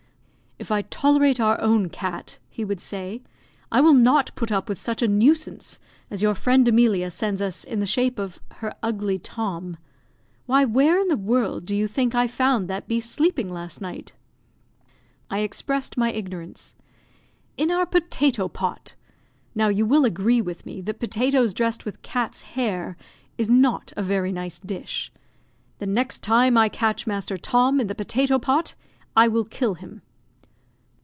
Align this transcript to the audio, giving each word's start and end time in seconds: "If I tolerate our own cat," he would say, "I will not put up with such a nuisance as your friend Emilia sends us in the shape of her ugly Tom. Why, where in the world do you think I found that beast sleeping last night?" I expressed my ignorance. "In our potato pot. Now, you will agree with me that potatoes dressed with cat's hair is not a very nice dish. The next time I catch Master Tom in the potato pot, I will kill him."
"If 0.59 0.71
I 0.71 0.83
tolerate 0.83 1.39
our 1.39 1.59
own 1.59 1.89
cat," 1.89 2.37
he 2.47 2.63
would 2.63 2.79
say, 2.79 3.23
"I 3.71 3.81
will 3.81 3.95
not 3.95 4.29
put 4.35 4.51
up 4.51 4.69
with 4.69 4.77
such 4.77 5.01
a 5.01 5.07
nuisance 5.07 5.79
as 6.11 6.21
your 6.21 6.35
friend 6.35 6.67
Emilia 6.67 7.09
sends 7.09 7.41
us 7.41 7.63
in 7.63 7.79
the 7.79 7.87
shape 7.87 8.19
of 8.19 8.39
her 8.57 8.75
ugly 8.83 9.17
Tom. 9.17 9.77
Why, 10.45 10.63
where 10.65 10.99
in 11.01 11.07
the 11.07 11.17
world 11.17 11.65
do 11.65 11.75
you 11.75 11.87
think 11.87 12.13
I 12.13 12.27
found 12.27 12.67
that 12.67 12.87
beast 12.87 13.11
sleeping 13.11 13.49
last 13.49 13.81
night?" 13.81 14.13
I 15.31 15.39
expressed 15.39 15.97
my 15.97 16.11
ignorance. 16.11 16.75
"In 17.57 17.71
our 17.71 17.87
potato 17.87 18.47
pot. 18.47 18.93
Now, 19.55 19.69
you 19.69 19.87
will 19.87 20.05
agree 20.05 20.41
with 20.41 20.67
me 20.67 20.79
that 20.81 20.99
potatoes 20.99 21.55
dressed 21.55 21.85
with 21.85 22.03
cat's 22.03 22.43
hair 22.43 22.97
is 23.35 23.49
not 23.49 23.93
a 23.97 24.03
very 24.03 24.31
nice 24.31 24.59
dish. 24.59 25.11
The 25.79 25.87
next 25.87 26.21
time 26.21 26.55
I 26.55 26.69
catch 26.69 27.07
Master 27.07 27.35
Tom 27.35 27.79
in 27.79 27.87
the 27.87 27.95
potato 27.95 28.37
pot, 28.37 28.75
I 29.15 29.27
will 29.27 29.45
kill 29.45 29.73
him." 29.73 30.03